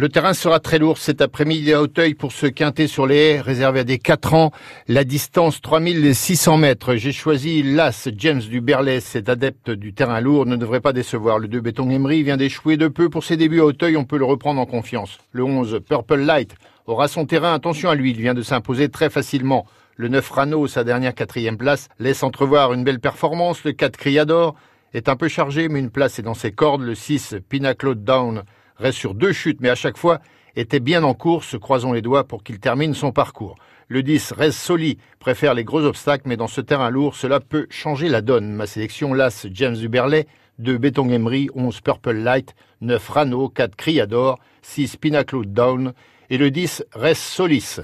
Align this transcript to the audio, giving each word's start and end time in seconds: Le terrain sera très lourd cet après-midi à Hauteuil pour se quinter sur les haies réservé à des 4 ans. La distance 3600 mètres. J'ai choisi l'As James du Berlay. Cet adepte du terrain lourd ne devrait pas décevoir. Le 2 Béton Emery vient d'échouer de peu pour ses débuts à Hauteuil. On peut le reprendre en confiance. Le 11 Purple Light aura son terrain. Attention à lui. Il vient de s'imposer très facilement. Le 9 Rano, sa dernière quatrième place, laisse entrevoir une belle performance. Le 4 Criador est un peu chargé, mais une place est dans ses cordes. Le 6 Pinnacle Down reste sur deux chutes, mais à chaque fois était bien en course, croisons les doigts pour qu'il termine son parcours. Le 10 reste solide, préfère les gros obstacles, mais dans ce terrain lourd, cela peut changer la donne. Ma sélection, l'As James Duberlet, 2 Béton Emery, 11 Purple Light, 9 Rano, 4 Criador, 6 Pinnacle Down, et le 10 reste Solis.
Le 0.00 0.08
terrain 0.08 0.32
sera 0.32 0.60
très 0.60 0.78
lourd 0.78 0.96
cet 0.96 1.20
après-midi 1.20 1.74
à 1.74 1.82
Hauteuil 1.82 2.14
pour 2.14 2.32
se 2.32 2.46
quinter 2.46 2.86
sur 2.86 3.06
les 3.06 3.16
haies 3.16 3.40
réservé 3.42 3.80
à 3.80 3.84
des 3.84 3.98
4 3.98 4.32
ans. 4.32 4.50
La 4.88 5.04
distance 5.04 5.60
3600 5.60 6.56
mètres. 6.56 6.94
J'ai 6.94 7.12
choisi 7.12 7.62
l'As 7.62 8.08
James 8.16 8.40
du 8.40 8.62
Berlay. 8.62 9.00
Cet 9.00 9.28
adepte 9.28 9.70
du 9.70 9.92
terrain 9.92 10.22
lourd 10.22 10.46
ne 10.46 10.56
devrait 10.56 10.80
pas 10.80 10.94
décevoir. 10.94 11.38
Le 11.38 11.48
2 11.48 11.60
Béton 11.60 11.90
Emery 11.90 12.22
vient 12.22 12.38
d'échouer 12.38 12.78
de 12.78 12.88
peu 12.88 13.10
pour 13.10 13.24
ses 13.24 13.36
débuts 13.36 13.60
à 13.60 13.66
Hauteuil. 13.66 13.98
On 13.98 14.06
peut 14.06 14.16
le 14.16 14.24
reprendre 14.24 14.58
en 14.58 14.64
confiance. 14.64 15.18
Le 15.32 15.44
11 15.44 15.80
Purple 15.86 16.20
Light 16.20 16.54
aura 16.86 17.06
son 17.06 17.26
terrain. 17.26 17.52
Attention 17.52 17.90
à 17.90 17.94
lui. 17.94 18.12
Il 18.12 18.22
vient 18.22 18.32
de 18.32 18.40
s'imposer 18.40 18.88
très 18.88 19.10
facilement. 19.10 19.66
Le 19.96 20.08
9 20.08 20.30
Rano, 20.30 20.66
sa 20.66 20.82
dernière 20.82 21.14
quatrième 21.14 21.58
place, 21.58 21.90
laisse 21.98 22.22
entrevoir 22.22 22.72
une 22.72 22.84
belle 22.84 23.00
performance. 23.00 23.64
Le 23.64 23.72
4 23.72 23.98
Criador 23.98 24.54
est 24.94 25.10
un 25.10 25.16
peu 25.16 25.28
chargé, 25.28 25.68
mais 25.68 25.78
une 25.78 25.90
place 25.90 26.18
est 26.18 26.22
dans 26.22 26.32
ses 26.32 26.52
cordes. 26.52 26.80
Le 26.80 26.94
6 26.94 27.36
Pinnacle 27.50 27.96
Down 27.96 28.44
reste 28.80 28.98
sur 28.98 29.14
deux 29.14 29.32
chutes, 29.32 29.60
mais 29.60 29.68
à 29.68 29.74
chaque 29.74 29.96
fois 29.96 30.20
était 30.56 30.80
bien 30.80 31.04
en 31.04 31.14
course, 31.14 31.56
croisons 31.58 31.92
les 31.92 32.02
doigts 32.02 32.24
pour 32.24 32.42
qu'il 32.42 32.58
termine 32.58 32.94
son 32.94 33.12
parcours. 33.12 33.56
Le 33.88 34.02
10 34.02 34.32
reste 34.32 34.58
solide, 34.58 34.98
préfère 35.18 35.54
les 35.54 35.64
gros 35.64 35.82
obstacles, 35.82 36.24
mais 36.26 36.36
dans 36.36 36.48
ce 36.48 36.60
terrain 36.60 36.90
lourd, 36.90 37.14
cela 37.14 37.40
peut 37.40 37.66
changer 37.70 38.08
la 38.08 38.20
donne. 38.20 38.52
Ma 38.52 38.66
sélection, 38.66 39.14
l'As 39.14 39.46
James 39.52 39.76
Duberlet, 39.76 40.26
2 40.58 40.78
Béton 40.78 41.08
Emery, 41.10 41.48
11 41.54 41.80
Purple 41.80 42.12
Light, 42.12 42.54
9 42.80 43.08
Rano, 43.08 43.48
4 43.48 43.76
Criador, 43.76 44.38
6 44.62 44.96
Pinnacle 44.96 45.46
Down, 45.46 45.92
et 46.30 46.38
le 46.38 46.50
10 46.50 46.84
reste 46.92 47.22
Solis. 47.22 47.78